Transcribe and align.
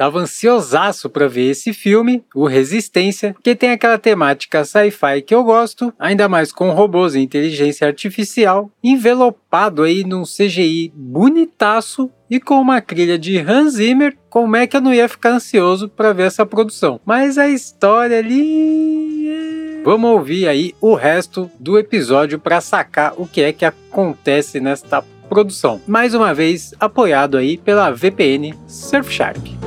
Tava 0.00 0.20
ansiosaço 0.20 1.10
para 1.10 1.28
ver 1.28 1.50
esse 1.50 1.74
filme, 1.74 2.24
o 2.34 2.46
Resistência, 2.46 3.36
que 3.42 3.54
tem 3.54 3.70
aquela 3.70 3.98
temática 3.98 4.64
sci-fi 4.64 5.20
que 5.20 5.34
eu 5.34 5.44
gosto, 5.44 5.92
ainda 5.98 6.26
mais 6.26 6.50
com 6.50 6.70
robôs 6.70 7.14
e 7.14 7.20
inteligência 7.20 7.86
artificial, 7.86 8.70
envelopado 8.82 9.82
aí 9.82 10.02
num 10.02 10.22
CGI 10.22 10.90
bonitaço 10.96 12.10
e 12.30 12.40
com 12.40 12.54
uma 12.62 12.80
trilha 12.80 13.18
de 13.18 13.36
Hans 13.40 13.74
Zimmer, 13.74 14.16
como 14.30 14.56
é 14.56 14.66
que 14.66 14.74
eu 14.74 14.80
não 14.80 14.94
ia 14.94 15.06
ficar 15.06 15.32
ansioso 15.32 15.86
para 15.86 16.14
ver 16.14 16.28
essa 16.28 16.46
produção? 16.46 16.98
Mas 17.04 17.36
a 17.36 17.50
história 17.50 18.20
ali 18.20 19.28
é 19.28 19.82
Vamos 19.84 20.12
ouvir 20.12 20.48
aí 20.48 20.74
o 20.80 20.94
resto 20.94 21.50
do 21.60 21.78
episódio 21.78 22.38
para 22.38 22.62
sacar 22.62 23.12
o 23.18 23.26
que 23.26 23.42
é 23.42 23.52
que 23.52 23.66
acontece 23.66 24.60
nesta 24.60 25.04
produção. 25.28 25.78
Mais 25.86 26.14
uma 26.14 26.32
vez 26.32 26.72
apoiado 26.80 27.36
aí 27.36 27.58
pela 27.58 27.90
VPN 27.90 28.54
Surfshark. 28.66 29.59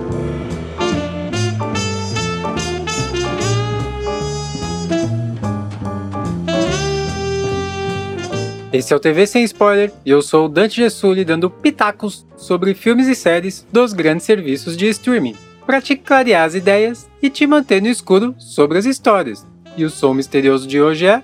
Esse 8.73 8.91
é 8.91 8.95
o 8.95 8.99
TV 8.99 9.27
Sem 9.27 9.43
Spoiler 9.43 9.91
e 10.03 10.09
eu 10.09 10.19
sou 10.19 10.47
o 10.47 10.49
Dante 10.49 10.77
Gessulli 10.77 11.23
dando 11.23 11.47
pitacos 11.47 12.25
sobre 12.35 12.73
filmes 12.73 13.07
e 13.07 13.13
séries 13.13 13.63
dos 13.71 13.93
grandes 13.93 14.25
serviços 14.25 14.75
de 14.75 14.87
streaming, 14.87 15.35
para 15.63 15.79
te 15.79 15.95
clarear 15.95 16.43
as 16.43 16.55
ideias 16.55 17.07
e 17.21 17.29
te 17.29 17.45
manter 17.45 17.83
no 17.83 17.87
escuro 17.87 18.33
sobre 18.39 18.79
as 18.79 18.85
histórias. 18.85 19.45
E 19.77 19.85
o 19.85 19.91
som 19.91 20.15
misterioso 20.15 20.67
de 20.67 20.81
hoje 20.81 21.05
é. 21.05 21.21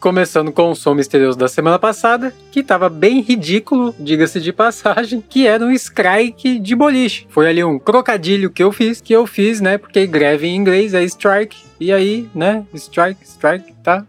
Começando 0.00 0.52
com 0.52 0.70
o 0.70 0.74
som 0.74 0.94
misterioso 0.94 1.38
da 1.38 1.48
semana 1.48 1.78
passada, 1.78 2.34
que 2.50 2.60
estava 2.60 2.88
bem 2.88 3.20
ridículo, 3.20 3.94
diga-se 3.98 4.40
de 4.40 4.52
passagem, 4.52 5.22
que 5.28 5.46
era 5.46 5.64
um 5.64 5.70
strike 5.72 6.58
de 6.58 6.74
boliche. 6.74 7.26
Foi 7.28 7.48
ali 7.48 7.62
um 7.64 7.78
crocadilho 7.78 8.50
que 8.50 8.62
eu 8.62 8.72
fiz, 8.72 9.00
que 9.00 9.12
eu 9.12 9.26
fiz, 9.26 9.60
né? 9.60 9.78
Porque 9.78 10.06
greve 10.06 10.46
em 10.46 10.56
inglês 10.56 10.94
é 10.94 11.02
strike. 11.04 11.56
E 11.78 11.92
aí, 11.92 12.28
né? 12.34 12.64
Strike, 12.74 13.24
strike, 13.24 13.72
tá? 13.82 14.04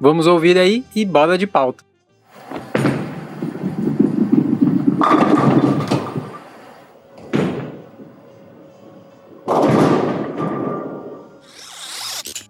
Vamos 0.00 0.26
ouvir 0.26 0.58
aí 0.58 0.84
e 0.94 1.04
bola 1.04 1.38
de 1.38 1.46
pauta. 1.46 1.84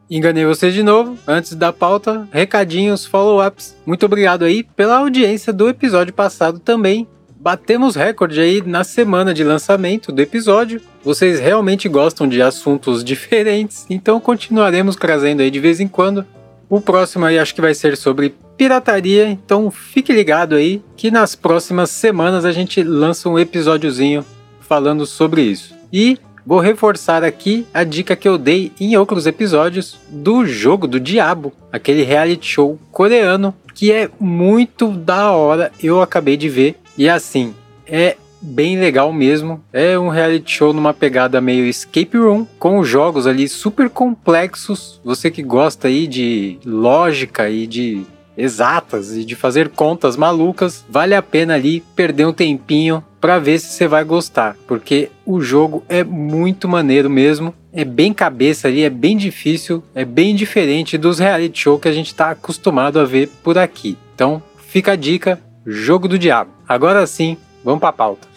Enganei 0.09 0.45
vocês 0.45 0.73
de 0.73 0.85
novo. 0.85 1.19
Antes 1.27 1.55
da 1.55 1.73
pauta, 1.73 2.29
recadinhos, 2.31 3.05
follow-ups. 3.05 3.77
Muito 3.85 4.07
obrigado 4.07 4.45
aí 4.45 4.63
pela 4.63 4.99
audiência 4.99 5.53
do 5.53 5.69
episódio 5.69 6.15
passado 6.15 6.61
também. 6.61 7.09
Batemos 7.39 7.97
recorde 7.97 8.41
aí 8.41 8.63
na 8.65 8.85
semana 8.85 9.35
de 9.35 9.43
lançamento 9.43 10.13
do 10.13 10.23
episódio. 10.23 10.81
Vocês 11.05 11.41
realmente 11.41 11.89
gostam 11.89 12.29
de 12.29 12.41
assuntos 12.41 13.05
diferentes, 13.05 13.85
então 13.91 14.21
continuaremos 14.21 14.97
trazendo 14.97 15.43
aí 15.43 15.51
de 15.51 15.61
vez 15.61 15.81
em 15.81 15.89
quando. 15.89 16.25
O 16.69 16.81
próximo 16.81 17.25
aí 17.25 17.39
acho 17.39 17.55
que 17.55 17.61
vai 17.61 17.75
ser 17.75 17.97
sobre 17.97 18.35
pirataria, 18.57 19.29
então 19.29 19.71
fique 19.71 20.13
ligado 20.13 20.55
aí 20.55 20.83
que 20.97 21.11
nas 21.11 21.35
próximas 21.35 21.91
semanas 21.91 22.45
a 22.45 22.53
gente 22.53 22.83
lança 22.83 23.29
um 23.29 23.39
episódiozinho 23.39 24.25
falando 24.61 25.07
sobre 25.07 25.43
isso. 25.43 25.75
E 25.93 26.19
vou 26.47 26.61
reforçar 26.61 27.25
aqui 27.25 27.67
a 27.75 27.83
dica 27.83 28.15
que 28.15 28.29
eu 28.29 28.39
dei 28.39 28.71
em 28.81 28.97
outros 28.97 29.27
episódios 29.27 29.99
do 30.09 30.47
Jogo 30.47 30.87
do 30.87 31.01
Diabo, 31.01 31.53
aquele 31.73 32.05
reality 32.05 32.47
show 32.47 32.79
coreano 32.93 33.53
que 33.75 33.93
é 33.93 34.09
muito 34.19 34.89
da 34.89 35.33
hora. 35.33 35.73
Eu 35.83 36.01
acabei 36.01 36.37
de 36.37 36.49
ver 36.49 36.77
e 36.97 37.09
assim, 37.09 37.55
é 37.87 38.17
bem 38.41 38.79
legal 38.79 39.13
mesmo. 39.13 39.63
É 39.73 39.99
um 39.99 40.09
reality 40.09 40.51
show 40.51 40.73
numa 40.73 40.95
pegada 40.95 41.41
meio 41.41 41.67
escape 41.67 42.17
room, 42.17 42.47
com 42.59 42.85
jogos 42.85 43.27
ali 43.27 43.49
super 43.49 43.91
complexos. 43.91 45.01
Você 45.05 45.31
que 45.31 45.43
gosta 45.43 45.89
aí 45.89 46.07
de 46.07 46.59
lógica 46.65 47.51
e 47.51 47.67
de 47.67 48.03
exatas 48.37 49.17
e 49.17 49.25
de 49.25 49.35
fazer 49.35 49.71
contas 49.71 50.17
malucas, 50.17 50.85
vale 50.89 51.15
a 51.15 51.23
pena 51.23 51.55
ali 51.55 51.83
perder 51.95 52.27
um 52.27 52.33
tempinho 52.33 53.03
para 53.21 53.39
ver 53.39 53.59
se 53.59 53.69
você 53.69 53.89
vai 53.89 54.05
gostar, 54.05 54.57
porque 54.69 55.11
o 55.27 55.41
jogo 55.41 55.85
é 55.89 56.05
muito 56.05 56.69
maneiro 56.69 57.11
mesmo. 57.11 57.53
É 57.73 57.85
bem 57.85 58.15
cabeça 58.15 58.69
ali, 58.69 58.85
é 58.85 58.89
bem 58.89 59.17
difícil, 59.17 59.83
é 59.95 60.05
bem 60.05 60.35
diferente 60.35 60.97
dos 60.97 61.19
reality 61.19 61.59
show 61.59 61.79
que 61.79 61.89
a 61.89 61.93
gente 61.93 62.07
está 62.07 62.31
acostumado 62.31 63.01
a 63.01 63.05
ver 63.05 63.29
por 63.43 63.59
aqui. 63.59 63.99
Então, 64.15 64.43
fica 64.69 64.93
a 64.93 64.97
dica, 64.97 65.41
Jogo 65.67 66.07
do 66.07 66.19
Diabo. 66.19 66.53
Agora 66.67 67.05
sim, 67.07 67.37
vamos 67.65 67.81
para 67.81 67.89
a 67.89 67.93
pauta. 67.93 68.29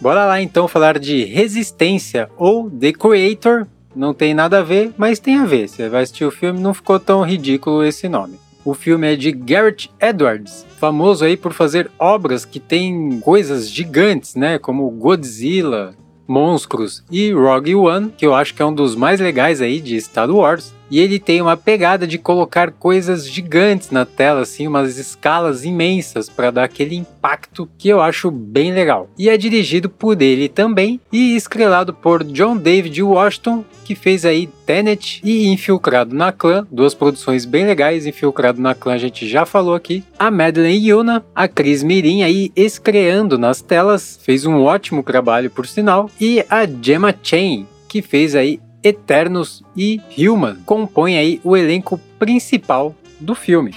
Bora 0.00 0.26
lá 0.26 0.42
então 0.42 0.68
falar 0.68 0.98
de 0.98 1.24
Resistência 1.24 2.28
ou 2.36 2.70
The 2.70 2.92
Creator. 2.92 3.66
Não 3.94 4.12
tem 4.12 4.34
nada 4.34 4.58
a 4.58 4.62
ver, 4.62 4.92
mas 4.96 5.18
tem 5.18 5.38
a 5.38 5.46
ver. 5.46 5.68
Você 5.68 5.88
vai 5.88 6.02
assistir 6.02 6.24
o 6.24 6.30
filme, 6.30 6.60
não 6.60 6.74
ficou 6.74 6.98
tão 7.00 7.22
ridículo 7.22 7.84
esse 7.84 8.08
nome. 8.08 8.38
O 8.64 8.74
filme 8.74 9.12
é 9.12 9.16
de 9.16 9.32
Garrett 9.32 9.90
Edwards, 10.00 10.64
famoso 10.78 11.24
aí 11.24 11.36
por 11.36 11.52
fazer 11.52 11.90
obras 11.98 12.44
que 12.44 12.60
têm 12.60 13.20
coisas 13.20 13.68
gigantes, 13.68 14.36
né, 14.36 14.58
como 14.58 14.88
Godzilla, 14.90 15.94
Monstros 16.28 17.04
e 17.10 17.32
Rogue 17.32 17.74
One, 17.74 18.10
que 18.16 18.24
eu 18.24 18.34
acho 18.34 18.54
que 18.54 18.62
é 18.62 18.64
um 18.64 18.74
dos 18.74 18.94
mais 18.94 19.20
legais 19.20 19.60
aí 19.60 19.80
de 19.80 20.00
Star 20.00 20.30
Wars. 20.30 20.72
E 20.92 21.00
ele 21.00 21.18
tem 21.18 21.40
uma 21.40 21.56
pegada 21.56 22.06
de 22.06 22.18
colocar 22.18 22.70
coisas 22.70 23.26
gigantes 23.26 23.90
na 23.90 24.04
tela, 24.04 24.42
assim, 24.42 24.66
umas 24.66 24.98
escalas 24.98 25.64
imensas 25.64 26.28
para 26.28 26.50
dar 26.50 26.64
aquele 26.64 26.94
impacto 26.94 27.66
que 27.78 27.88
eu 27.88 28.02
acho 28.02 28.30
bem 28.30 28.74
legal. 28.74 29.08
E 29.18 29.30
é 29.30 29.38
dirigido 29.38 29.88
por 29.88 30.20
ele 30.20 30.50
também 30.50 31.00
e 31.10 31.34
estrelado 31.34 31.94
por 31.94 32.22
John 32.22 32.58
David 32.58 33.02
Washington, 33.02 33.64
que 33.86 33.94
fez 33.94 34.26
aí 34.26 34.46
Tenet 34.66 35.22
e 35.24 35.48
Infiltrado 35.48 36.14
na 36.14 36.30
Clã, 36.30 36.66
duas 36.70 36.92
produções 36.92 37.46
bem 37.46 37.64
legais. 37.64 38.04
Infiltrado 38.04 38.60
na 38.60 38.74
Clã 38.74 38.92
a 38.92 38.98
gente 38.98 39.26
já 39.26 39.46
falou 39.46 39.74
aqui. 39.74 40.04
A 40.18 40.30
Madeleine 40.30 40.90
Yuna, 40.90 41.24
a 41.34 41.48
Cris 41.48 41.82
Mirim 41.82 42.22
aí 42.22 42.52
estreando 42.54 43.38
nas 43.38 43.62
telas, 43.62 44.20
fez 44.22 44.44
um 44.44 44.60
ótimo 44.60 45.02
trabalho 45.02 45.50
por 45.50 45.66
sinal. 45.66 46.10
E 46.20 46.44
a 46.50 46.66
Gemma 46.66 47.14
Chan, 47.22 47.64
que 47.88 48.02
fez 48.02 48.34
aí 48.34 48.60
Eternos 48.82 49.62
e 49.76 50.00
Human 50.18 50.56
compõem 50.64 51.18
aí 51.18 51.40
o 51.44 51.56
elenco 51.56 52.00
principal 52.18 52.94
do 53.20 53.34
filme. 53.34 53.72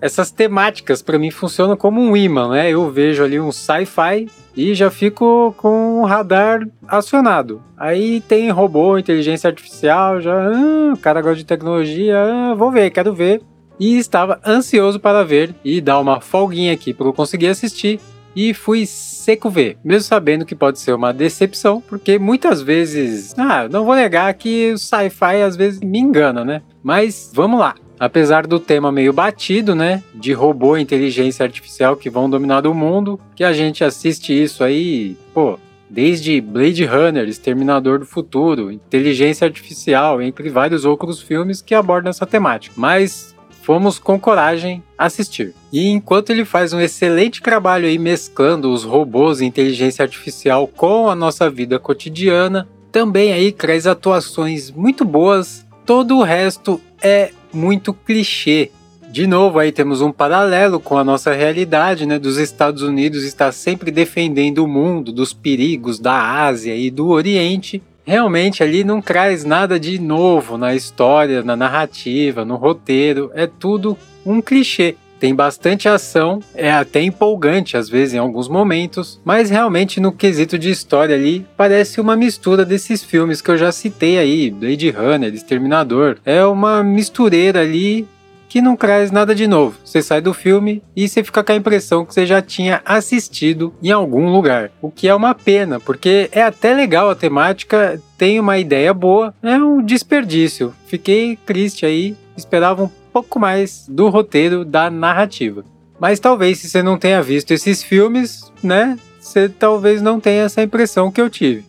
Essas 0.00 0.30
temáticas 0.30 1.00
para 1.00 1.18
mim 1.18 1.30
funcionam 1.30 1.76
como 1.76 2.00
um 2.00 2.16
imã, 2.16 2.50
né? 2.50 2.70
Eu 2.70 2.90
vejo 2.90 3.24
ali 3.24 3.40
um 3.40 3.50
sci-fi 3.50 4.28
e 4.56 4.74
já 4.74 4.90
fico 4.90 5.54
com 5.56 6.02
o 6.02 6.04
radar 6.04 6.60
acionado. 6.86 7.62
Aí 7.76 8.20
tem 8.20 8.50
robô, 8.50 8.98
inteligência 8.98 9.48
artificial, 9.48 10.20
já, 10.20 10.34
ah, 10.34 10.92
o 10.92 10.98
cara 10.98 11.22
gosta 11.22 11.36
de 11.36 11.44
tecnologia, 11.44 12.16
ah, 12.18 12.54
vou 12.54 12.70
ver, 12.70 12.90
quero 12.90 13.14
ver. 13.14 13.40
E 13.80 13.96
estava 13.98 14.40
ansioso 14.46 15.00
para 15.00 15.24
ver 15.24 15.54
e 15.64 15.80
dar 15.80 15.98
uma 15.98 16.20
folguinha 16.20 16.72
aqui 16.72 16.92
para 16.94 17.06
eu 17.06 17.12
conseguir 17.12 17.48
assistir 17.48 17.98
e 18.34 18.52
fui 18.52 18.86
seco 18.86 19.48
ver, 19.48 19.78
mesmo 19.84 20.02
sabendo 20.02 20.44
que 20.44 20.54
pode 20.54 20.78
ser 20.78 20.92
uma 20.92 21.12
decepção, 21.12 21.80
porque 21.80 22.18
muitas 22.18 22.60
vezes, 22.60 23.34
ah, 23.38 23.68
não 23.68 23.84
vou 23.84 23.94
negar 23.94 24.32
que 24.34 24.72
o 24.72 24.78
sci-fi 24.78 25.42
às 25.42 25.56
vezes 25.56 25.80
me 25.80 25.98
engana, 25.98 26.44
né? 26.44 26.62
Mas 26.82 27.30
vamos 27.32 27.60
lá. 27.60 27.74
Apesar 27.98 28.46
do 28.46 28.58
tema 28.58 28.90
meio 28.90 29.12
batido, 29.12 29.74
né, 29.74 30.02
de 30.14 30.32
robô 30.32 30.76
e 30.76 30.82
inteligência 30.82 31.44
artificial 31.44 31.96
que 31.96 32.10
vão 32.10 32.28
dominar 32.28 32.66
o 32.66 32.74
mundo, 32.74 33.20
que 33.36 33.44
a 33.44 33.52
gente 33.52 33.84
assiste 33.84 34.32
isso 34.32 34.64
aí, 34.64 35.16
pô, 35.32 35.58
desde 35.88 36.40
Blade 36.40 36.84
Runner, 36.84 37.28
Exterminador 37.28 38.00
do 38.00 38.04
Futuro, 38.04 38.72
Inteligência 38.72 39.46
Artificial, 39.46 40.20
entre 40.20 40.48
vários 40.50 40.84
outros 40.84 41.22
filmes 41.22 41.62
que 41.62 41.74
abordam 41.74 42.10
essa 42.10 42.26
temática. 42.26 42.74
Mas 42.76 43.33
fomos 43.64 43.98
com 43.98 44.20
coragem 44.20 44.82
assistir. 44.98 45.54
E 45.72 45.88
enquanto 45.88 46.28
ele 46.28 46.44
faz 46.44 46.74
um 46.74 46.80
excelente 46.80 47.40
trabalho 47.40 47.86
aí 47.86 47.98
mesclando 47.98 48.70
os 48.70 48.84
robôs 48.84 49.40
e 49.40 49.46
inteligência 49.46 50.02
artificial 50.02 50.68
com 50.68 51.08
a 51.08 51.14
nossa 51.14 51.48
vida 51.48 51.78
cotidiana, 51.78 52.68
também 52.92 53.32
aí 53.32 53.50
traz 53.50 53.86
atuações 53.86 54.70
muito 54.70 55.02
boas. 55.02 55.64
Todo 55.86 56.18
o 56.18 56.22
resto 56.22 56.78
é 57.02 57.30
muito 57.54 57.94
clichê. 57.94 58.70
De 59.10 59.26
novo, 59.26 59.58
aí 59.58 59.72
temos 59.72 60.02
um 60.02 60.12
paralelo 60.12 60.78
com 60.78 60.98
a 60.98 61.04
nossa 61.04 61.32
realidade, 61.32 62.04
né? 62.04 62.18
Dos 62.18 62.36
Estados 62.36 62.82
Unidos 62.82 63.24
estar 63.24 63.52
sempre 63.52 63.90
defendendo 63.90 64.58
o 64.58 64.68
mundo 64.68 65.10
dos 65.10 65.32
perigos 65.32 65.98
da 65.98 66.44
Ásia 66.44 66.76
e 66.76 66.90
do 66.90 67.08
Oriente, 67.08 67.82
realmente 68.04 68.62
ali 68.62 68.84
não 68.84 69.00
traz 69.00 69.44
nada 69.44 69.80
de 69.80 69.98
novo 69.98 70.58
na 70.58 70.74
história, 70.74 71.42
na 71.42 71.56
narrativa, 71.56 72.44
no 72.44 72.56
roteiro, 72.56 73.30
é 73.34 73.46
tudo 73.46 73.96
um 74.24 74.40
clichê. 74.40 74.96
tem 75.18 75.34
bastante 75.34 75.88
ação, 75.88 76.40
é 76.54 76.70
até 76.70 77.00
empolgante 77.00 77.78
às 77.78 77.88
vezes 77.88 78.14
em 78.14 78.18
alguns 78.18 78.46
momentos, 78.46 79.18
mas 79.24 79.48
realmente 79.48 79.98
no 79.98 80.12
quesito 80.12 80.58
de 80.58 80.70
história 80.70 81.14
ali 81.14 81.46
parece 81.56 81.98
uma 81.98 82.14
mistura 82.14 82.62
desses 82.62 83.02
filmes 83.02 83.40
que 83.40 83.50
eu 83.50 83.56
já 83.56 83.72
citei 83.72 84.18
aí, 84.18 84.50
Blade 84.50 84.90
Runner, 84.90 85.32
Exterminador. 85.32 86.18
É 86.26 86.44
uma 86.44 86.82
mistureira 86.82 87.60
ali 87.60 88.06
que 88.54 88.62
não 88.62 88.76
traz 88.76 89.10
nada 89.10 89.34
de 89.34 89.48
novo. 89.48 89.76
Você 89.84 90.00
sai 90.00 90.20
do 90.20 90.32
filme 90.32 90.80
e 90.94 91.08
você 91.08 91.24
fica 91.24 91.42
com 91.42 91.50
a 91.50 91.56
impressão 91.56 92.06
que 92.06 92.14
você 92.14 92.24
já 92.24 92.40
tinha 92.40 92.80
assistido 92.84 93.74
em 93.82 93.90
algum 93.90 94.30
lugar. 94.30 94.70
O 94.80 94.92
que 94.92 95.08
é 95.08 95.14
uma 95.14 95.34
pena, 95.34 95.80
porque 95.80 96.28
é 96.30 96.40
até 96.40 96.72
legal 96.72 97.10
a 97.10 97.16
temática, 97.16 98.00
tem 98.16 98.38
uma 98.38 98.56
ideia 98.56 98.94
boa, 98.94 99.34
é 99.42 99.56
um 99.56 99.82
desperdício. 99.82 100.72
Fiquei 100.86 101.36
triste 101.44 101.84
aí, 101.84 102.16
esperava 102.36 102.84
um 102.84 102.90
pouco 103.12 103.40
mais 103.40 103.86
do 103.88 104.08
roteiro, 104.08 104.64
da 104.64 104.88
narrativa. 104.88 105.64
Mas 105.98 106.20
talvez 106.20 106.58
se 106.58 106.68
você 106.68 106.80
não 106.80 106.96
tenha 106.96 107.20
visto 107.20 107.50
esses 107.50 107.82
filmes, 107.82 108.52
né, 108.62 108.96
você 109.18 109.48
talvez 109.48 110.00
não 110.00 110.20
tenha 110.20 110.44
essa 110.44 110.62
impressão 110.62 111.10
que 111.10 111.20
eu 111.20 111.28
tive. 111.28 111.64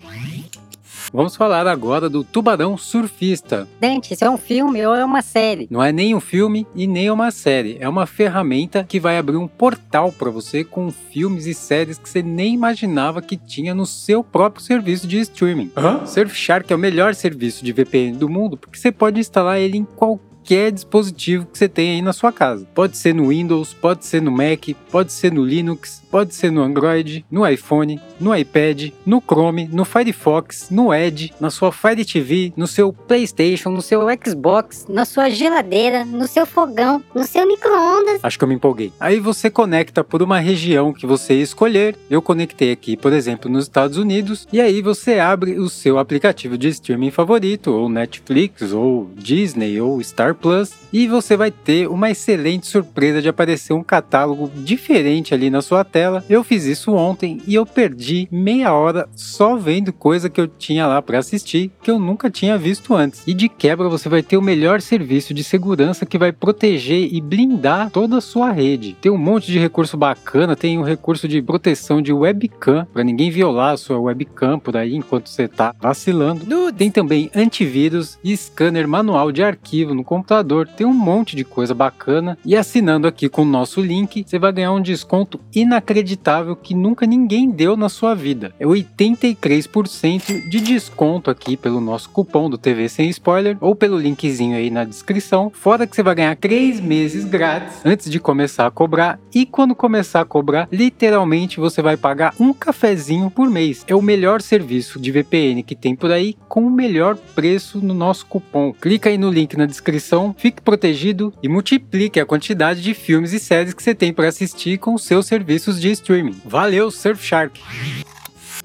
Vamos 1.16 1.38
falar 1.38 1.66
agora 1.66 2.10
do 2.10 2.26
Tubarão 2.26 2.78
Surfista. 2.78 3.66
Dante, 3.80 4.14
isso 4.14 4.26
é 4.26 4.30
um 4.30 4.38
filme 4.38 4.86
ou 4.86 4.94
é 4.94 5.06
uma 5.06 5.22
série? 5.22 5.66
Não 5.72 5.82
é 5.82 5.90
nem 5.90 6.14
um 6.14 6.20
filme 6.20 6.68
e 6.76 6.86
nem 6.86 7.10
uma 7.10 7.32
série. 7.32 7.78
É 7.80 7.88
uma 7.88 8.06
ferramenta 8.06 8.84
que 8.84 9.00
vai 9.00 9.18
abrir 9.18 9.38
um 9.38 9.48
portal 9.48 10.12
para 10.12 10.30
você 10.30 10.62
com 10.62 10.92
filmes 10.92 11.46
e 11.46 11.54
séries 11.54 11.98
que 11.98 12.10
você 12.10 12.22
nem 12.22 12.54
imaginava 12.54 13.22
que 13.22 13.38
tinha 13.38 13.74
no 13.74 13.86
seu 13.86 14.26
próprio 14.26 14.62
serviço 14.62 15.08
de 15.08 15.18
streaming. 15.22 15.72
Hã? 15.78 16.06
Surfshark 16.06 16.74
é 16.74 16.76
o 16.76 16.80
melhor 16.80 17.16
serviço 17.16 17.64
de 17.64 17.72
VPN 17.72 18.18
do 18.18 18.28
mundo 18.28 18.58
porque 18.58 18.78
você 18.78 18.92
pode 18.92 19.18
instalar 19.18 19.58
ele 19.58 19.78
em 19.78 19.86
qualquer 19.86 20.35
qualquer 20.46 20.72
dispositivo 20.72 21.48
que 21.48 21.58
você 21.58 21.68
tenha 21.68 21.94
aí 21.94 22.02
na 22.04 22.14
sua 22.14 22.32
casa. 22.32 22.68
Pode 22.76 22.98
ser 22.98 23.16
no 23.16 23.30
Windows, 23.30 23.74
pode 23.74 24.06
ser 24.06 24.22
no 24.22 24.30
Mac, 24.30 24.70
pode 24.92 25.12
ser 25.12 25.32
no 25.32 25.44
Linux, 25.44 26.04
pode 26.12 26.36
ser 26.36 26.52
no 26.52 26.62
Android, 26.62 27.26
no 27.32 27.48
iPhone, 27.48 28.00
no 28.20 28.36
iPad, 28.36 28.92
no 29.04 29.20
Chrome, 29.20 29.68
no 29.68 29.84
Firefox, 29.84 30.70
no 30.70 30.94
Edge, 30.94 31.34
na 31.40 31.50
sua 31.50 31.72
Fire 31.72 32.06
TV, 32.06 32.54
no 32.56 32.68
seu 32.68 32.94
PlayStation, 32.94 33.72
no 33.72 33.82
seu 33.82 34.02
Xbox, 34.24 34.86
na 34.88 35.04
sua 35.04 35.30
geladeira, 35.30 36.06
no 36.06 36.28
seu 36.28 36.46
fogão, 36.46 37.04
no 37.14 37.24
seu 37.24 37.48
micro-ondas. 37.48 38.20
Acho 38.22 38.38
que 38.38 38.44
eu 38.44 38.48
me 38.48 38.56
empolguei. 38.56 38.94
Aí 39.00 39.20
você 39.20 39.50
conecta 39.50 40.04
por 40.04 40.22
uma 40.22 40.38
região 40.38 40.94
que 40.94 41.08
você 41.08 41.34
escolher. 41.34 41.98
Eu 42.08 42.22
conectei 42.22 42.72
aqui, 42.72 42.96
por 42.96 43.12
exemplo, 43.12 43.50
nos 43.50 43.66
Estados 43.66 43.98
Unidos, 43.98 44.48
e 44.54 44.62
aí 44.62 44.80
você 44.80 45.18
abre 45.18 45.58
o 45.58 45.70
seu 45.70 45.98
aplicativo 45.98 46.56
de 46.56 46.68
streaming 46.68 47.12
favorito, 47.12 47.72
ou 47.72 47.90
Netflix, 47.90 48.72
ou 48.72 49.10
Disney, 49.16 49.82
ou 49.82 50.02
Star 50.04 50.35
Plus 50.36 50.74
e 50.92 51.08
você 51.08 51.36
vai 51.36 51.52
ter 51.52 51.90
uma 51.90 52.12
excelente 52.12 52.68
surpresa 52.68 53.22
de 53.22 53.30
aparecer 53.30 53.74
um 53.74 53.84
catálogo 53.84 54.52
diferente 54.56 55.34
ali 55.34 55.50
na 55.50 55.62
sua 55.62 55.84
tela. 55.84 56.24
Eu 56.30 56.44
fiz 56.44 56.66
isso 56.66 56.94
ontem 56.94 57.42
e 57.48 57.56
eu 57.56 57.66
perdi 57.66 58.28
meia 58.32 58.74
hora 58.74 59.10
só 59.16 59.56
vendo 59.56 59.92
coisa 59.92 60.30
que 60.30 60.40
eu 60.40 60.48
tinha 60.48 60.88
lá 60.88 61.02
para 61.02 61.20
assistir 61.20 61.72
que 61.82 61.90
eu 61.90 62.00
nunca 62.00 62.30
tinha 62.30 62.58
visto 62.58 62.94
antes. 62.94 63.24
E 63.26 63.34
de 63.34 63.50
quebra 63.50 63.90
você 63.90 64.08
vai 64.08 64.22
ter 64.22 64.38
o 64.38 64.42
melhor 64.42 64.82
serviço 64.82 65.34
de 65.34 65.44
segurança 65.44 66.06
que 66.06 66.18
vai 66.18 66.32
proteger 66.32 67.14
e 67.14 67.20
blindar 67.20 67.90
toda 67.90 68.18
a 68.18 68.22
sua 68.22 68.52
rede. 68.52 68.96
Tem 69.02 69.12
um 69.12 69.18
monte 69.18 69.52
de 69.52 69.60
recurso 69.60 69.98
bacana, 69.98 70.56
tem 70.56 70.78
um 70.78 70.84
recurso 70.84 71.28
de 71.28 71.42
proteção 71.42 72.02
de 72.02 72.14
webcam 72.14 72.88
para 72.94 73.04
ninguém 73.04 73.30
violar 73.30 73.74
a 73.74 73.78
sua 73.78 74.00
webcam 74.00 74.60
por 74.60 74.78
aí 74.78 74.96
enquanto 74.96 75.30
você 75.30 75.48
tá 75.48 75.74
vacilando. 75.80 76.46
Tem 76.78 76.92
também 76.92 77.30
antivírus 77.36 78.20
e 78.24 78.36
scanner 78.36 78.88
manual 78.88 79.32
de 79.32 79.44
arquivo 79.44 79.94
no 79.94 80.04
computador 80.04 80.25
computador. 80.26 80.68
Tem 80.68 80.86
um 80.86 80.94
monte 80.94 81.36
de 81.36 81.44
coisa 81.44 81.74
bacana. 81.74 82.38
E 82.44 82.56
assinando 82.56 83.08
aqui 83.08 83.30
com 83.30 83.44
o 83.44 83.46
nosso 83.46 83.80
link, 83.80 84.26
você 84.26 84.40
vai 84.40 84.52
ganhar 84.52 84.74
um 84.74 84.82
desconto 84.82 85.40
inacreditável 85.54 86.56
que 86.56 86.74
nunca 86.74 87.06
ninguém 87.06 87.50
deu 87.50 87.78
na 87.78 87.88
sua 87.88 88.16
vida. 88.16 88.54
É 88.60 88.66
83% 88.66 90.50
de 90.50 90.60
desconto 90.60 91.30
aqui 91.30 91.56
pelo 91.56 91.80
nosso 91.80 92.10
cupom 92.10 92.50
do 92.50 92.58
TV 92.58 92.90
Sem 92.90 93.10
Spoiler 93.10 93.56
ou 93.62 93.76
pelo 93.76 94.00
linkzinho 94.00 94.58
aí 94.58 94.72
na 94.72 94.84
descrição. 94.84 95.52
Fora 95.54 95.86
que 95.86 95.96
você 95.96 96.02
vai 96.02 96.16
ganhar 96.16 96.36
3 96.36 96.80
meses 96.80 97.24
grátis 97.26 97.86
antes 97.86 98.10
de 98.10 98.20
começar 98.20 98.66
a 98.66 98.72
cobrar. 98.72 99.20
E 99.34 99.46
quando 99.46 99.76
começar 99.76 100.22
a 100.22 100.26
cobrar, 100.26 100.68
literalmente 100.72 101.60
você 101.60 101.82
vai 101.82 101.96
pagar 101.96 102.34
um 102.40 102.52
cafezinho 102.52 103.30
por 103.30 103.50
mês. 103.50 103.86
É 103.88 103.94
o 103.94 104.02
melhor 104.02 104.42
serviço 104.42 105.00
de 105.00 105.12
VPN 105.12 105.62
que 105.62 105.76
tem 105.76 105.96
por 105.96 106.12
aí 106.12 106.36
com 106.56 106.66
o 106.66 106.72
melhor 106.72 107.18
preço 107.36 107.82
no 107.82 107.94
nosso 107.94 108.26
cupom. 108.28 108.72
Clica 108.72 109.10
aí 109.10 109.18
no 109.18 109.30
link 109.30 109.58
na 109.58 109.66
descrição 109.66 110.34
fique 110.38 110.62
protegido 110.62 111.34
e 111.44 111.50
multiplique 111.50 112.18
a 112.18 112.26
quantidade 112.26 112.82
de 112.82 112.94
filmes 112.94 113.34
e 113.34 113.40
séries 113.42 113.74
que 113.74 113.84
você 113.84 113.94
tem 113.94 114.14
para 114.14 114.30
assistir 114.30 114.78
com 114.78 114.98
seus 114.98 115.26
serviços 115.26 115.82
de 115.82 115.92
streaming. 115.92 116.40
Valeu, 116.46 116.90
Surfshark! 116.90 117.60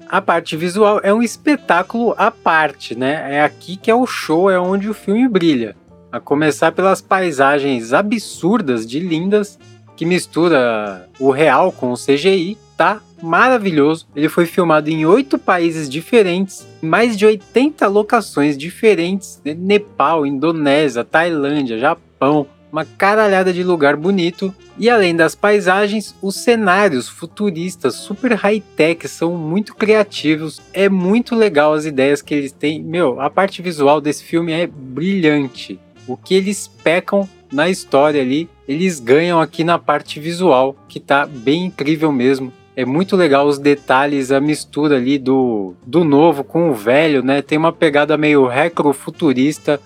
A 0.07 0.21
parte 0.21 0.55
visual 0.55 1.01
é 1.03 1.13
um 1.13 1.21
espetáculo 1.21 2.15
à 2.17 2.31
parte, 2.31 2.97
né? 2.97 3.35
É 3.35 3.41
aqui 3.41 3.75
que 3.75 3.91
é 3.91 3.95
o 3.95 4.07
show, 4.07 4.49
é 4.49 4.57
onde 4.57 4.87
o 4.87 4.93
filme 4.93 5.27
brilha. 5.27 5.75
A 6.09 6.17
começar 6.17 6.71
pelas 6.71 7.01
paisagens 7.01 7.91
absurdas 7.91 8.87
de 8.87 9.01
lindas 9.01 9.59
que 9.97 10.05
mistura 10.05 11.09
o 11.19 11.29
real 11.29 11.73
com 11.73 11.91
o 11.91 11.97
CGI, 11.97 12.57
tá 12.77 13.01
maravilhoso. 13.21 14.07
Ele 14.15 14.29
foi 14.29 14.45
filmado 14.45 14.89
em 14.89 15.05
oito 15.05 15.37
países 15.37 15.89
diferentes, 15.89 16.67
mais 16.81 17.17
de 17.17 17.25
80 17.25 17.87
locações 17.87 18.57
diferentes: 18.57 19.41
né? 19.43 19.53
Nepal, 19.53 20.25
Indonésia, 20.25 21.03
Tailândia, 21.03 21.77
Japão, 21.77 22.47
uma 22.71 22.85
caralhada 22.85 23.51
de 23.51 23.63
lugar 23.63 23.95
bonito. 23.95 24.53
E 24.77 24.89
além 24.89 25.15
das 25.15 25.35
paisagens, 25.35 26.15
os 26.21 26.35
cenários 26.35 27.07
futuristas 27.07 27.95
super 27.95 28.33
high-tech 28.33 29.07
são 29.07 29.35
muito 29.37 29.75
criativos. 29.75 30.61
É 30.73 30.87
muito 30.89 31.35
legal 31.35 31.73
as 31.73 31.85
ideias 31.85 32.21
que 32.21 32.33
eles 32.33 32.51
têm. 32.51 32.81
Meu, 32.81 33.19
a 33.19 33.29
parte 33.29 33.61
visual 33.61 33.99
desse 33.99 34.23
filme 34.23 34.53
é 34.53 34.65
brilhante. 34.65 35.79
O 36.07 36.17
que 36.17 36.33
eles 36.33 36.67
pecam 36.83 37.29
na 37.51 37.69
história 37.69 38.21
ali, 38.21 38.49
eles 38.67 38.99
ganham 38.99 39.39
aqui 39.39 39.63
na 39.63 39.77
parte 39.77 40.19
visual, 40.19 40.75
que 40.87 40.99
tá 40.99 41.25
bem 41.25 41.65
incrível 41.65 42.11
mesmo. 42.11 42.51
É 42.75 42.85
muito 42.85 43.15
legal 43.15 43.45
os 43.47 43.59
detalhes, 43.59 44.31
a 44.31 44.39
mistura 44.39 44.95
ali 44.95 45.17
do, 45.17 45.73
do 45.85 46.03
novo 46.03 46.43
com 46.43 46.69
o 46.69 46.73
velho, 46.73 47.21
né? 47.21 47.41
Tem 47.41 47.57
uma 47.57 47.73
pegada 47.73 48.17
meio 48.17 48.47
retrofuturista. 48.47 49.79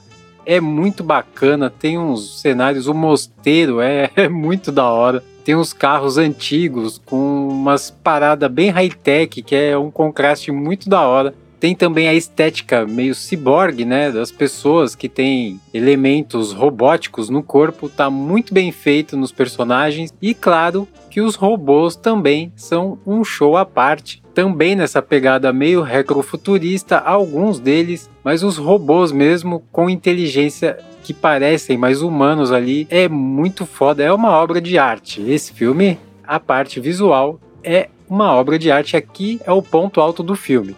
É 0.46 0.62
muito 0.62 1.04
bacana, 1.04 1.72
tem 1.72 1.98
uns 1.98 2.42
cenários, 2.42 2.86
o 2.88 2.94
mosteiro 2.94 3.82
é, 3.82 4.12
é 4.16 4.30
muito 4.30 4.72
da 4.72 4.88
hora. 4.88 5.24
Tem 5.44 5.56
uns 5.56 5.74
carros 5.74 6.18
antigos 6.18 7.02
com 7.04 7.48
umas 7.48 7.90
paradas 7.90 8.52
bem 8.52 8.70
high-tech, 8.70 9.42
que 9.42 9.56
é 9.56 9.78
um 9.78 9.90
contraste 9.90 10.52
muito 10.52 10.88
da 10.88 11.02
hora. 11.02 11.34
Tem 11.60 11.76
também 11.76 12.08
a 12.08 12.14
estética 12.14 12.86
meio 12.86 13.16
ciborgue, 13.16 13.86
né, 13.86 14.12
das 14.12 14.32
pessoas 14.32 14.94
que 14.96 15.10
tem 15.10 15.60
elementos 15.74 16.52
robóticos 16.52 17.30
no 17.30 17.42
corpo, 17.42 17.90
tá 17.90 18.10
muito 18.10 18.54
bem 18.54 18.72
feito 18.72 19.16
nos 19.18 19.32
personagens 19.32 20.14
e 20.22 20.34
claro 20.34 20.88
que 21.16 21.22
os 21.22 21.36
robôs 21.36 21.96
também 21.96 22.52
são 22.58 23.00
um 23.08 23.24
show 23.24 23.56
à 23.56 23.66
parte. 23.66 24.22
Também 24.34 24.76
nessa 24.76 25.02
pegada 25.02 25.54
meio 25.54 25.82
retrofuturista, 25.82 26.98
alguns 26.98 27.58
deles, 27.58 28.10
mas 28.22 28.44
os 28.44 28.58
robôs 28.58 29.14
mesmo 29.14 29.64
com 29.72 29.90
inteligência 29.90 30.78
que 31.06 31.14
parecem 31.14 31.78
mais 31.78 32.02
humanos 32.02 32.52
ali, 32.52 32.86
é 32.90 33.08
muito 33.08 33.66
foda, 33.66 34.04
é 34.04 34.12
uma 34.12 34.30
obra 34.32 34.60
de 34.60 34.78
arte. 34.78 35.22
Esse 35.22 35.54
filme, 35.54 35.98
a 36.22 36.38
parte 36.38 36.82
visual 36.82 37.40
é 37.64 37.88
uma 38.10 38.34
obra 38.34 38.60
de 38.60 38.70
arte 38.70 38.98
aqui 38.98 39.40
é 39.46 39.54
o 39.54 39.62
ponto 39.62 40.02
alto 40.02 40.22
do 40.22 40.36
filme. 40.36 40.76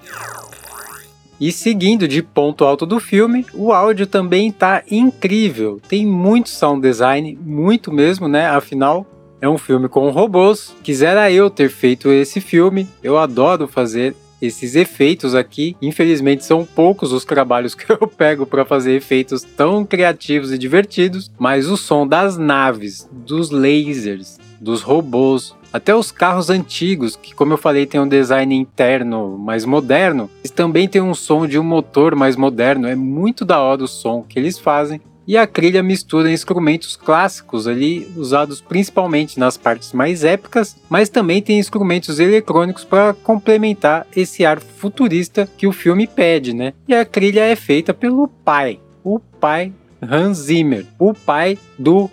E 1.42 1.52
seguindo 1.52 2.08
de 2.08 2.22
ponto 2.22 2.64
alto 2.64 2.86
do 2.86 3.00
filme, 3.00 3.44
o 3.56 3.74
áudio 3.74 4.06
também 4.06 4.52
tá 4.52 4.84
incrível. 4.92 5.82
Tem 5.90 6.06
muito 6.06 6.50
sound 6.50 6.80
design, 6.80 7.36
muito 7.42 7.92
mesmo, 7.92 8.28
né? 8.28 8.48
Afinal, 8.48 9.04
é 9.42 9.48
um 9.48 9.58
filme 9.58 9.88
com 9.88 10.10
robôs. 10.10 10.76
Quisera 10.84 11.32
eu 11.32 11.50
ter 11.50 11.70
feito 11.70 12.10
esse 12.12 12.42
filme. 12.42 12.88
Eu 13.04 13.18
adoro 13.18 13.68
fazer 13.68 14.16
esses 14.42 14.76
efeitos 14.76 15.36
aqui. 15.36 15.76
Infelizmente 15.82 16.46
são 16.46 16.66
poucos 16.66 17.12
os 17.12 17.26
trabalhos 17.26 17.76
que 17.76 17.92
eu 17.92 18.08
pego 18.08 18.46
para 18.46 18.66
fazer 18.66 18.94
efeitos 18.94 19.44
tão 19.44 19.86
criativos 19.86 20.52
e 20.52 20.58
divertidos, 20.58 21.32
mas 21.38 21.68
o 21.68 21.78
som 21.78 22.08
das 22.08 22.38
naves, 22.38 23.10
dos 23.12 23.50
lasers, 23.50 24.40
dos 24.60 24.82
robôs, 24.82 25.56
até 25.72 25.94
os 25.94 26.12
carros 26.12 26.50
antigos, 26.50 27.16
que 27.16 27.36
como 27.36 27.54
eu 27.54 27.58
falei 27.58 27.86
tem 27.86 28.00
um 28.00 28.08
design 28.08 28.56
interno 28.56 29.38
mais 29.38 29.66
moderno, 29.66 30.30
eles 30.40 30.52
também 30.52 30.88
tem 30.88 31.02
um 31.02 31.14
som 31.14 31.46
de 31.46 31.60
um 31.60 31.64
motor 31.64 32.16
mais 32.16 32.36
moderno, 32.36 32.88
é 32.88 32.96
muito 32.96 33.44
da 33.44 33.60
hora 33.60 33.84
o 33.84 33.88
som 33.88 34.24
que 34.24 34.40
eles 34.40 34.58
fazem. 34.58 35.02
E 35.28 35.38
a 35.38 35.46
trilha 35.46 35.84
mistura 35.84 36.32
instrumentos 36.32 36.96
clássicos 36.96 37.68
ali, 37.68 38.10
usados 38.16 38.62
principalmente 38.62 39.38
nas 39.38 39.58
partes 39.58 39.92
mais 39.92 40.24
épicas, 40.24 40.78
mas 40.90 41.10
também 41.10 41.42
tem 41.42 41.60
instrumentos 41.60 42.18
eletrônicos 42.18 42.86
para 42.86 43.14
complementar 43.14 44.08
esse 44.16 44.46
ar 44.46 44.62
futurista 44.62 45.46
que 45.58 45.68
o 45.68 45.74
filme 45.74 46.08
pede, 46.08 46.54
né? 46.54 46.74
E 46.88 46.96
a 46.96 47.04
trilha 47.04 47.42
é 47.42 47.58
feita 47.58 47.94
pelo 47.94 48.30
pai, 48.30 48.80
o 49.04 49.20
pai 49.20 49.74
Hans 50.02 50.38
Zimmer, 50.38 50.86
o 50.98 51.14
pai 51.14 51.58
do 51.78 52.10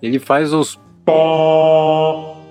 Ele 0.00 0.18
faz 0.18 0.54
os 0.54 0.80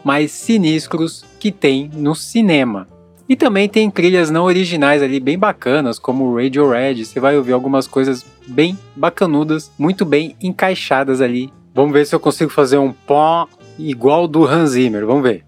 mais 0.04 0.32
sinistros 0.32 1.26
que 1.40 1.52
tem 1.52 1.90
no 1.94 2.14
cinema. 2.14 2.88
E 3.30 3.36
também 3.36 3.68
tem 3.68 3.92
trilhas 3.92 4.30
não 4.30 4.46
originais 4.46 5.04
ali 5.04 5.20
bem 5.20 5.38
bacanas, 5.38 6.00
como 6.00 6.34
Radiohead. 6.34 7.06
Você 7.06 7.20
vai 7.20 7.36
ouvir 7.36 7.52
algumas 7.52 7.86
coisas 7.86 8.26
bem 8.48 8.78
bacanudas, 8.96 9.70
muito 9.78 10.06
bem 10.06 10.34
encaixadas 10.42 11.20
ali. 11.20 11.52
Vamos 11.76 11.92
ver 11.92 12.06
se 12.06 12.16
eu 12.16 12.22
consigo 12.22 12.50
fazer 12.50 12.78
um 12.78 12.94
pó 12.94 13.46
igual 13.78 14.30
do 14.30 14.46
Hans 14.46 14.72
Zimmer. 14.72 15.06
Vamos 15.06 15.24
ver. 15.24 15.44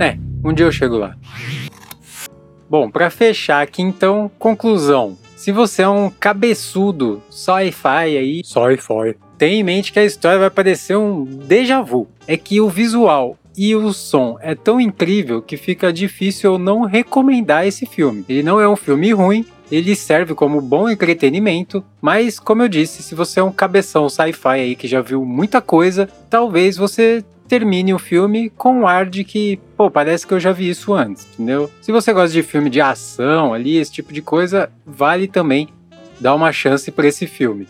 É, 0.00 0.18
um 0.42 0.52
dia 0.52 0.66
eu 0.66 0.72
chego 0.72 0.98
lá. 0.98 1.16
Bom, 2.74 2.90
para 2.90 3.08
fechar 3.08 3.62
aqui 3.62 3.80
então, 3.80 4.28
conclusão. 4.36 5.16
Se 5.36 5.52
você 5.52 5.82
é 5.82 5.88
um 5.88 6.10
cabeçudo 6.10 7.22
sci-fi 7.30 8.18
aí, 8.18 8.42
sci-fi, 8.44 9.16
tem 9.38 9.60
em 9.60 9.62
mente 9.62 9.92
que 9.92 10.00
a 10.00 10.04
história 10.04 10.40
vai 10.40 10.50
parecer 10.50 10.96
um 10.96 11.24
déjà 11.24 11.80
vu. 11.80 12.08
É 12.26 12.36
que 12.36 12.60
o 12.60 12.68
visual 12.68 13.38
e 13.56 13.76
o 13.76 13.92
som 13.92 14.36
é 14.40 14.56
tão 14.56 14.80
incrível 14.80 15.40
que 15.40 15.56
fica 15.56 15.92
difícil 15.92 16.54
eu 16.54 16.58
não 16.58 16.80
recomendar 16.80 17.64
esse 17.64 17.86
filme. 17.86 18.24
Ele 18.28 18.42
não 18.42 18.60
é 18.60 18.68
um 18.68 18.74
filme 18.74 19.12
ruim, 19.12 19.46
ele 19.70 19.94
serve 19.94 20.34
como 20.34 20.60
bom 20.60 20.88
entretenimento, 20.88 21.84
mas 22.02 22.40
como 22.40 22.62
eu 22.62 22.68
disse, 22.68 23.04
se 23.04 23.14
você 23.14 23.38
é 23.38 23.44
um 23.44 23.52
cabeção 23.52 24.08
sci-fi 24.08 24.48
aí 24.48 24.74
que 24.74 24.88
já 24.88 25.00
viu 25.00 25.24
muita 25.24 25.60
coisa, 25.60 26.08
talvez 26.28 26.76
você 26.76 27.24
termine 27.48 27.94
o 27.94 27.98
filme 27.98 28.50
com 28.50 28.80
um 28.80 28.86
ar 28.86 29.06
de 29.06 29.24
que, 29.24 29.58
pô, 29.76 29.90
parece 29.90 30.26
que 30.26 30.34
eu 30.34 30.40
já 30.40 30.52
vi 30.52 30.68
isso 30.68 30.94
antes, 30.94 31.26
entendeu? 31.34 31.70
Se 31.80 31.92
você 31.92 32.12
gosta 32.12 32.32
de 32.32 32.42
filme 32.42 32.70
de 32.70 32.80
ação 32.80 33.52
ali, 33.52 33.76
esse 33.76 33.92
tipo 33.92 34.12
de 34.12 34.22
coisa, 34.22 34.70
vale 34.84 35.28
também 35.28 35.68
dar 36.20 36.34
uma 36.34 36.52
chance 36.52 36.90
para 36.90 37.06
esse 37.06 37.26
filme. 37.26 37.68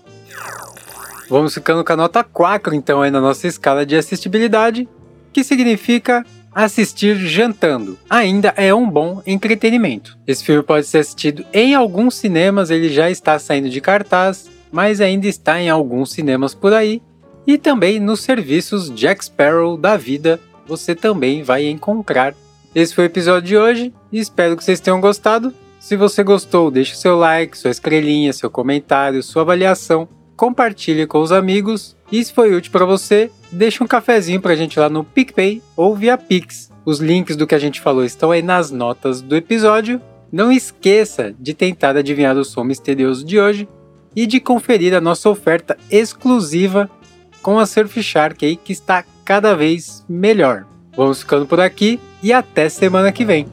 Vamos 1.28 1.54
ficando 1.54 1.82
com 1.82 1.92
a 1.92 1.96
nota 1.96 2.22
4 2.22 2.74
então 2.74 3.02
aí 3.02 3.10
na 3.10 3.20
nossa 3.20 3.46
escala 3.46 3.84
de 3.86 3.96
assistibilidade, 3.96 4.88
que 5.32 5.42
significa 5.42 6.24
assistir 6.54 7.16
jantando. 7.16 7.98
Ainda 8.08 8.54
é 8.56 8.72
um 8.72 8.88
bom 8.88 9.20
entretenimento. 9.26 10.16
Esse 10.26 10.44
filme 10.44 10.62
pode 10.62 10.86
ser 10.86 10.98
assistido 10.98 11.44
em 11.52 11.74
alguns 11.74 12.14
cinemas, 12.14 12.70
ele 12.70 12.88
já 12.88 13.10
está 13.10 13.38
saindo 13.38 13.68
de 13.68 13.80
cartaz, 13.80 14.48
mas 14.70 15.00
ainda 15.00 15.26
está 15.26 15.60
em 15.60 15.68
alguns 15.68 16.12
cinemas 16.12 16.54
por 16.54 16.72
aí 16.72 17.02
e 17.46 17.58
também 17.58 18.00
nos 18.00 18.20
serviços 18.20 18.90
Jack 18.90 19.24
Sparrow 19.24 19.76
da 19.76 19.96
vida 19.96 20.40
você 20.66 20.94
também 20.94 21.42
vai 21.42 21.66
encontrar. 21.66 22.34
Esse 22.74 22.94
foi 22.94 23.04
o 23.04 23.06
episódio 23.06 23.48
de 23.48 23.56
hoje 23.56 23.94
espero 24.12 24.56
que 24.56 24.64
vocês 24.64 24.80
tenham 24.80 25.00
gostado. 25.00 25.52
Se 25.78 25.96
você 25.96 26.22
gostou, 26.22 26.70
deixe 26.70 26.94
seu 26.94 27.16
like, 27.16 27.58
sua 27.58 27.70
estrelinha, 27.70 28.32
seu 28.32 28.50
comentário, 28.50 29.22
sua 29.22 29.42
avaliação, 29.42 30.08
compartilhe 30.36 31.06
com 31.06 31.20
os 31.20 31.30
amigos 31.30 31.94
e 32.10 32.24
se 32.24 32.32
foi 32.32 32.54
útil 32.54 32.72
para 32.72 32.86
você, 32.86 33.30
deixe 33.52 33.82
um 33.82 33.86
cafezinho 33.86 34.40
pra 34.40 34.56
gente 34.56 34.78
lá 34.78 34.88
no 34.88 35.04
PicPay 35.04 35.62
ou 35.76 35.94
via 35.94 36.16
Pix. 36.16 36.70
Os 36.84 37.00
links 37.00 37.36
do 37.36 37.46
que 37.46 37.54
a 37.54 37.58
gente 37.58 37.80
falou 37.80 38.04
estão 38.04 38.30
aí 38.30 38.42
nas 38.42 38.70
notas 38.70 39.20
do 39.20 39.36
episódio. 39.36 40.00
Não 40.30 40.50
esqueça 40.50 41.34
de 41.38 41.54
tentar 41.54 41.96
adivinhar 41.96 42.36
o 42.36 42.44
som 42.44 42.64
misterioso 42.64 43.24
de 43.24 43.38
hoje 43.38 43.68
e 44.14 44.26
de 44.26 44.40
conferir 44.40 44.94
a 44.94 45.00
nossa 45.00 45.28
oferta 45.28 45.76
exclusiva 45.90 46.90
com 47.44 47.58
a 47.58 47.66
Surfshark 47.66 48.44
aí 48.44 48.56
que 48.56 48.72
está 48.72 49.04
cada 49.22 49.54
vez 49.54 50.02
melhor. 50.08 50.64
Vamos 50.96 51.20
ficando 51.20 51.44
por 51.44 51.60
aqui 51.60 52.00
e 52.22 52.32
até 52.32 52.70
semana 52.70 53.12
que 53.12 53.24
vem. 53.24 53.46